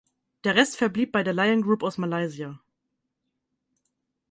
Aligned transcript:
Der 0.45 0.55
Rest 0.55 0.77
verblieb 0.77 1.11
bei 1.11 1.21
der 1.21 1.35
Lion 1.35 1.61
Group 1.61 1.83
aus 1.83 1.99
Malaysia. 1.99 2.59